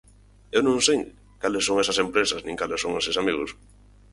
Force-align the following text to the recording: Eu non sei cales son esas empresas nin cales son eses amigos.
Eu 0.55 0.61
non 0.67 0.77
sei 0.87 0.99
cales 1.41 1.65
son 1.67 1.77
esas 1.83 2.01
empresas 2.05 2.41
nin 2.43 2.59
cales 2.61 2.81
son 2.83 2.93
eses 3.01 3.19
amigos. 3.21 3.49